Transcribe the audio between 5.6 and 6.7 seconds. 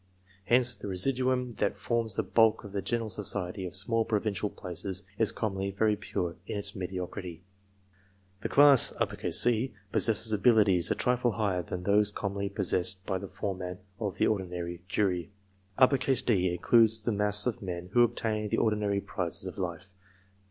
very pure in